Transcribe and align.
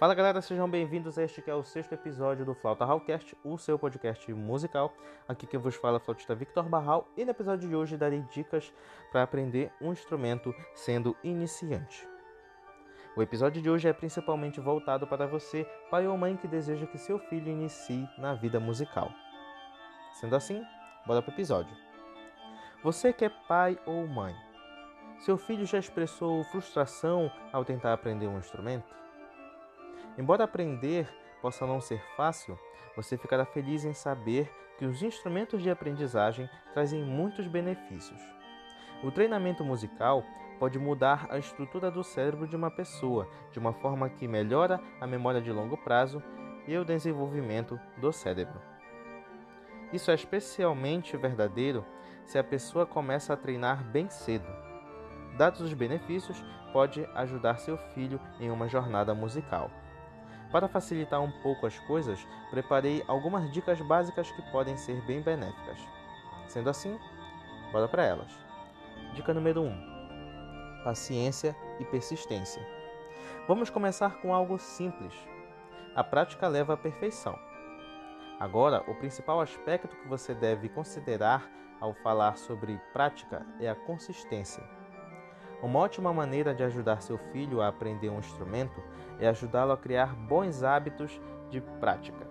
Fala 0.00 0.14
galera, 0.14 0.40
sejam 0.40 0.66
bem-vindos 0.66 1.18
a 1.18 1.24
este 1.24 1.42
que 1.42 1.50
é 1.50 1.54
o 1.54 1.62
sexto 1.62 1.92
episódio 1.92 2.42
do 2.42 2.54
Flauta 2.54 2.86
Hallcast, 2.86 3.36
o 3.44 3.58
seu 3.58 3.78
podcast 3.78 4.32
musical. 4.32 4.94
Aqui 5.28 5.46
quem 5.46 5.60
vos 5.60 5.74
fala 5.74 5.98
é 5.98 6.00
o 6.00 6.02
flautista 6.02 6.34
Victor 6.34 6.66
Barral 6.70 7.06
e 7.18 7.22
no 7.22 7.32
episódio 7.32 7.68
de 7.68 7.76
hoje 7.76 7.98
darei 7.98 8.22
dicas 8.32 8.72
para 9.12 9.22
aprender 9.22 9.70
um 9.78 9.92
instrumento 9.92 10.54
sendo 10.74 11.14
iniciante. 11.22 12.08
O 13.14 13.20
episódio 13.20 13.60
de 13.60 13.68
hoje 13.68 13.88
é 13.88 13.92
principalmente 13.92 14.58
voltado 14.58 15.06
para 15.06 15.26
você, 15.26 15.66
pai 15.90 16.06
ou 16.06 16.16
mãe 16.16 16.34
que 16.34 16.48
deseja 16.48 16.86
que 16.86 16.96
seu 16.96 17.18
filho 17.18 17.50
inicie 17.50 18.08
na 18.16 18.32
vida 18.32 18.58
musical. 18.58 19.12
Sendo 20.14 20.34
assim, 20.34 20.64
bora 21.06 21.20
para 21.20 21.30
o 21.30 21.34
episódio. 21.34 21.76
Você 22.82 23.12
que 23.12 23.26
é 23.26 23.30
pai 23.46 23.78
ou 23.84 24.06
mãe, 24.06 24.34
seu 25.18 25.36
filho 25.36 25.66
já 25.66 25.78
expressou 25.78 26.42
frustração 26.44 27.30
ao 27.52 27.66
tentar 27.66 27.92
aprender 27.92 28.28
um 28.28 28.38
instrumento? 28.38 28.98
Embora 30.20 30.44
aprender 30.44 31.08
possa 31.40 31.66
não 31.66 31.80
ser 31.80 31.98
fácil, 32.14 32.58
você 32.94 33.16
ficará 33.16 33.46
feliz 33.46 33.86
em 33.86 33.94
saber 33.94 34.52
que 34.76 34.84
os 34.84 35.02
instrumentos 35.02 35.62
de 35.62 35.70
aprendizagem 35.70 36.46
trazem 36.74 37.02
muitos 37.02 37.46
benefícios. 37.46 38.20
O 39.02 39.10
treinamento 39.10 39.64
musical 39.64 40.22
pode 40.58 40.78
mudar 40.78 41.26
a 41.30 41.38
estrutura 41.38 41.90
do 41.90 42.04
cérebro 42.04 42.46
de 42.46 42.54
uma 42.54 42.70
pessoa 42.70 43.26
de 43.50 43.58
uma 43.58 43.72
forma 43.72 44.10
que 44.10 44.28
melhora 44.28 44.78
a 45.00 45.06
memória 45.06 45.40
de 45.40 45.50
longo 45.50 45.78
prazo 45.78 46.22
e 46.68 46.76
o 46.76 46.84
desenvolvimento 46.84 47.80
do 47.96 48.12
cérebro. 48.12 48.60
Isso 49.90 50.10
é 50.10 50.14
especialmente 50.14 51.16
verdadeiro 51.16 51.82
se 52.26 52.38
a 52.38 52.44
pessoa 52.44 52.84
começa 52.84 53.32
a 53.32 53.38
treinar 53.38 53.82
bem 53.84 54.10
cedo. 54.10 54.46
Dados 55.38 55.62
os 55.62 55.72
benefícios, 55.72 56.44
pode 56.74 57.08
ajudar 57.14 57.56
seu 57.56 57.78
filho 57.94 58.20
em 58.38 58.50
uma 58.50 58.68
jornada 58.68 59.14
musical. 59.14 59.70
Para 60.50 60.66
facilitar 60.66 61.20
um 61.20 61.30
pouco 61.30 61.66
as 61.66 61.78
coisas, 61.78 62.26
preparei 62.50 63.04
algumas 63.06 63.50
dicas 63.52 63.80
básicas 63.80 64.30
que 64.32 64.42
podem 64.50 64.76
ser 64.76 65.00
bem 65.02 65.20
benéficas. 65.20 65.78
Sendo 66.48 66.68
assim, 66.68 66.98
bora 67.70 67.86
para 67.86 68.04
elas. 68.04 68.32
Dica 69.14 69.32
número 69.32 69.62
1: 69.62 70.82
Paciência 70.82 71.54
e 71.78 71.84
persistência. 71.84 72.60
Vamos 73.46 73.70
começar 73.70 74.20
com 74.20 74.34
algo 74.34 74.58
simples. 74.58 75.14
A 75.94 76.02
prática 76.02 76.48
leva 76.48 76.74
à 76.74 76.76
perfeição. 76.76 77.38
Agora, 78.40 78.82
o 78.90 78.94
principal 78.94 79.40
aspecto 79.40 79.96
que 79.96 80.08
você 80.08 80.34
deve 80.34 80.68
considerar 80.68 81.48
ao 81.80 81.94
falar 81.94 82.36
sobre 82.36 82.80
prática 82.92 83.46
é 83.60 83.68
a 83.68 83.74
consistência. 83.74 84.79
Uma 85.62 85.80
ótima 85.80 86.12
maneira 86.12 86.54
de 86.54 86.62
ajudar 86.62 87.02
seu 87.02 87.18
filho 87.32 87.60
a 87.60 87.68
aprender 87.68 88.08
um 88.08 88.18
instrumento 88.18 88.82
é 89.18 89.28
ajudá-lo 89.28 89.72
a 89.72 89.76
criar 89.76 90.14
bons 90.14 90.62
hábitos 90.62 91.20
de 91.50 91.60
prática. 91.60 92.26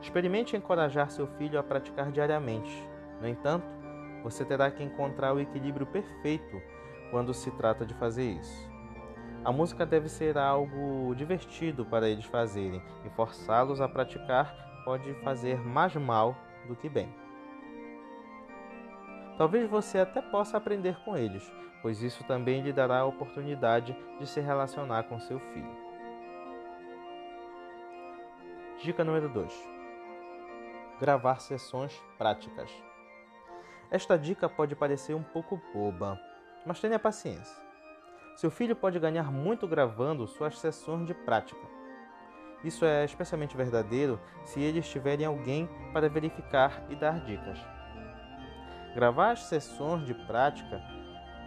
Experimente 0.00 0.56
encorajar 0.56 1.10
seu 1.10 1.26
filho 1.26 1.58
a 1.58 1.62
praticar 1.62 2.12
diariamente. 2.12 2.88
No 3.20 3.26
entanto, 3.26 3.66
você 4.22 4.44
terá 4.44 4.70
que 4.70 4.82
encontrar 4.82 5.34
o 5.34 5.40
equilíbrio 5.40 5.86
perfeito 5.86 6.62
quando 7.10 7.34
se 7.34 7.50
trata 7.52 7.84
de 7.84 7.94
fazer 7.94 8.30
isso. 8.30 8.68
A 9.44 9.50
música 9.50 9.84
deve 9.84 10.08
ser 10.08 10.38
algo 10.38 11.14
divertido 11.16 11.84
para 11.84 12.08
eles 12.08 12.24
fazerem 12.24 12.82
e 13.04 13.10
forçá-los 13.10 13.80
a 13.80 13.88
praticar 13.88 14.54
pode 14.84 15.12
fazer 15.22 15.58
mais 15.58 15.94
mal 15.96 16.36
do 16.66 16.76
que 16.76 16.88
bem. 16.88 17.12
Talvez 19.38 19.70
você 19.70 20.00
até 20.00 20.20
possa 20.20 20.56
aprender 20.56 20.96
com 21.04 21.16
eles, 21.16 21.48
pois 21.80 22.02
isso 22.02 22.24
também 22.24 22.60
lhe 22.60 22.72
dará 22.72 22.98
a 22.98 23.04
oportunidade 23.04 23.96
de 24.18 24.26
se 24.26 24.40
relacionar 24.40 25.04
com 25.04 25.20
seu 25.20 25.38
filho. 25.38 25.88
Dica 28.82 29.04
número 29.04 29.28
2: 29.28 29.52
Gravar 30.98 31.38
sessões 31.40 31.96
práticas. 32.18 32.68
Esta 33.92 34.18
dica 34.18 34.48
pode 34.48 34.74
parecer 34.74 35.14
um 35.14 35.22
pouco 35.22 35.62
boba, 35.72 36.20
mas 36.66 36.80
tenha 36.80 36.98
paciência. 36.98 37.62
Seu 38.34 38.50
filho 38.50 38.74
pode 38.74 38.98
ganhar 38.98 39.30
muito 39.30 39.68
gravando 39.68 40.26
suas 40.26 40.58
sessões 40.58 41.06
de 41.06 41.14
prática. 41.14 41.64
Isso 42.64 42.84
é 42.84 43.04
especialmente 43.04 43.56
verdadeiro 43.56 44.18
se 44.44 44.60
eles 44.60 44.88
tiverem 44.88 45.24
alguém 45.24 45.68
para 45.92 46.08
verificar 46.08 46.84
e 46.90 46.96
dar 46.96 47.20
dicas. 47.20 47.77
Gravar 48.94 49.32
as 49.32 49.44
sessões 49.44 50.06
de 50.06 50.14
prática 50.14 50.82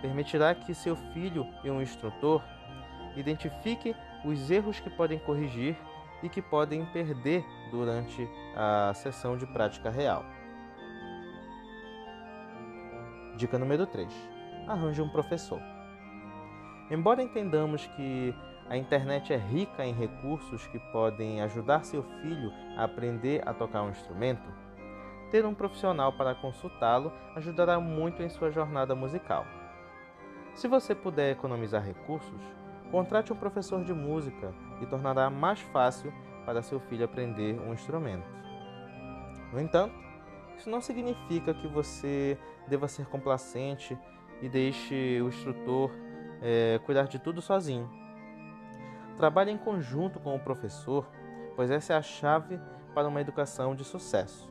permitirá 0.00 0.54
que 0.54 0.74
seu 0.74 0.96
filho 0.96 1.46
e 1.64 1.70
um 1.70 1.80
instrutor 1.80 2.42
identifiquem 3.16 3.94
os 4.24 4.50
erros 4.50 4.80
que 4.80 4.90
podem 4.90 5.18
corrigir 5.18 5.76
e 6.22 6.28
que 6.28 6.42
podem 6.42 6.84
perder 6.86 7.44
durante 7.70 8.28
a 8.54 8.92
sessão 8.94 9.36
de 9.36 9.46
prática 9.46 9.90
real. 9.90 10.24
Dica 13.36 13.58
número 13.58 13.86
3: 13.86 14.12
Arranje 14.68 15.00
um 15.00 15.08
professor. 15.08 15.60
Embora 16.90 17.22
entendamos 17.22 17.86
que 17.86 18.34
a 18.68 18.76
internet 18.76 19.32
é 19.32 19.36
rica 19.36 19.84
em 19.84 19.92
recursos 19.92 20.66
que 20.68 20.78
podem 20.92 21.40
ajudar 21.40 21.84
seu 21.84 22.02
filho 22.20 22.52
a 22.76 22.84
aprender 22.84 23.42
a 23.46 23.54
tocar 23.54 23.82
um 23.82 23.90
instrumento, 23.90 24.48
ter 25.30 25.46
um 25.46 25.54
profissional 25.54 26.12
para 26.12 26.34
consultá-lo 26.34 27.12
ajudará 27.36 27.78
muito 27.78 28.22
em 28.22 28.28
sua 28.28 28.50
jornada 28.50 28.94
musical. 28.94 29.46
Se 30.54 30.66
você 30.66 30.94
puder 30.94 31.32
economizar 31.32 31.82
recursos, 31.82 32.40
contrate 32.90 33.32
um 33.32 33.36
professor 33.36 33.84
de 33.84 33.92
música 33.92 34.52
e 34.82 34.86
tornará 34.86 35.30
mais 35.30 35.60
fácil 35.60 36.12
para 36.44 36.62
seu 36.62 36.80
filho 36.80 37.04
aprender 37.04 37.58
um 37.60 37.72
instrumento. 37.72 38.28
No 39.52 39.60
entanto, 39.60 39.94
isso 40.58 40.68
não 40.68 40.80
significa 40.80 41.54
que 41.54 41.68
você 41.68 42.36
deva 42.66 42.88
ser 42.88 43.06
complacente 43.06 43.96
e 44.42 44.48
deixe 44.48 45.20
o 45.22 45.28
instrutor 45.28 45.90
é, 46.42 46.80
cuidar 46.84 47.04
de 47.04 47.18
tudo 47.18 47.40
sozinho. 47.40 47.88
Trabalhe 49.16 49.50
em 49.50 49.58
conjunto 49.58 50.18
com 50.18 50.34
o 50.34 50.40
professor, 50.40 51.06
pois 51.54 51.70
essa 51.70 51.92
é 51.92 51.96
a 51.96 52.02
chave 52.02 52.58
para 52.94 53.08
uma 53.08 53.20
educação 53.20 53.74
de 53.74 53.84
sucesso. 53.84 54.50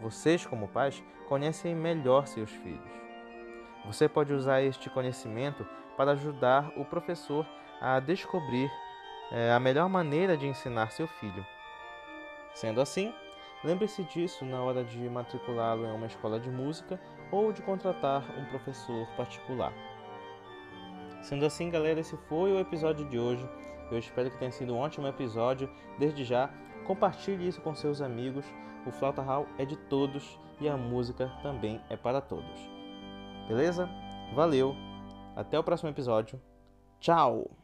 Vocês, 0.00 0.46
como 0.46 0.68
pais, 0.68 1.02
conhecem 1.28 1.74
melhor 1.74 2.26
seus 2.26 2.50
filhos. 2.50 2.92
Você 3.86 4.08
pode 4.08 4.32
usar 4.32 4.62
este 4.62 4.88
conhecimento 4.88 5.66
para 5.96 6.12
ajudar 6.12 6.72
o 6.76 6.84
professor 6.84 7.46
a 7.80 8.00
descobrir 8.00 8.70
é, 9.30 9.52
a 9.52 9.60
melhor 9.60 9.88
maneira 9.88 10.36
de 10.36 10.46
ensinar 10.46 10.90
seu 10.90 11.06
filho. 11.06 11.44
Sendo 12.54 12.80
assim, 12.80 13.12
lembre-se 13.62 14.04
disso 14.04 14.44
na 14.44 14.60
hora 14.62 14.84
de 14.84 14.98
matriculá-lo 15.08 15.86
em 15.86 15.92
uma 15.92 16.06
escola 16.06 16.38
de 16.38 16.50
música 16.50 17.00
ou 17.30 17.52
de 17.52 17.62
contratar 17.62 18.22
um 18.38 18.44
professor 18.46 19.06
particular. 19.16 19.72
Sendo 21.22 21.46
assim, 21.46 21.70
galera, 21.70 22.00
esse 22.00 22.16
foi 22.28 22.52
o 22.52 22.60
episódio 22.60 23.08
de 23.08 23.18
hoje. 23.18 23.48
Eu 23.90 23.98
espero 23.98 24.30
que 24.30 24.38
tenha 24.38 24.52
sido 24.52 24.74
um 24.74 24.78
ótimo 24.78 25.06
episódio. 25.06 25.70
Desde 25.98 26.24
já, 26.24 26.50
compartilhe 26.84 27.48
isso 27.48 27.60
com 27.60 27.74
seus 27.74 28.00
amigos. 28.00 28.44
O 28.86 28.90
Flauta 28.90 29.22
Hall 29.22 29.46
é 29.58 29.64
de 29.64 29.76
todos 29.76 30.38
e 30.60 30.68
a 30.68 30.76
música 30.76 31.30
também 31.42 31.80
é 31.88 31.96
para 31.96 32.20
todos. 32.20 32.68
Beleza? 33.48 33.88
Valeu! 34.34 34.74
Até 35.34 35.58
o 35.58 35.64
próximo 35.64 35.90
episódio. 35.90 36.40
Tchau! 37.00 37.63